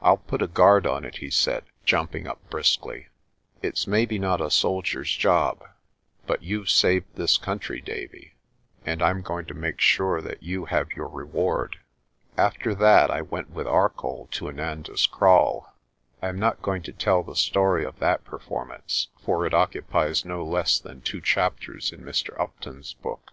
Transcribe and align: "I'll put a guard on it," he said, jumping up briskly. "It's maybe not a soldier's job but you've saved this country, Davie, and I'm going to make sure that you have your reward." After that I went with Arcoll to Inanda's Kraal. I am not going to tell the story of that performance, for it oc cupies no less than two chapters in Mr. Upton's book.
"I'll 0.00 0.16
put 0.16 0.40
a 0.40 0.46
guard 0.46 0.86
on 0.86 1.04
it," 1.04 1.18
he 1.18 1.28
said, 1.28 1.64
jumping 1.84 2.26
up 2.26 2.40
briskly. 2.48 3.08
"It's 3.60 3.86
maybe 3.86 4.18
not 4.18 4.40
a 4.40 4.50
soldier's 4.50 5.14
job 5.14 5.62
but 6.26 6.42
you've 6.42 6.70
saved 6.70 7.16
this 7.16 7.36
country, 7.36 7.82
Davie, 7.82 8.32
and 8.86 9.02
I'm 9.02 9.20
going 9.20 9.44
to 9.44 9.52
make 9.52 9.78
sure 9.78 10.22
that 10.22 10.42
you 10.42 10.64
have 10.64 10.92
your 10.92 11.08
reward." 11.08 11.76
After 12.38 12.74
that 12.76 13.10
I 13.10 13.20
went 13.20 13.50
with 13.50 13.66
Arcoll 13.66 14.28
to 14.30 14.48
Inanda's 14.48 15.06
Kraal. 15.06 15.74
I 16.22 16.28
am 16.28 16.38
not 16.38 16.62
going 16.62 16.80
to 16.84 16.92
tell 16.94 17.22
the 17.22 17.36
story 17.36 17.84
of 17.84 17.98
that 17.98 18.24
performance, 18.24 19.08
for 19.22 19.44
it 19.44 19.52
oc 19.52 19.72
cupies 19.72 20.24
no 20.24 20.46
less 20.46 20.78
than 20.78 21.02
two 21.02 21.20
chapters 21.20 21.92
in 21.92 22.00
Mr. 22.00 22.30
Upton's 22.40 22.94
book. 22.94 23.32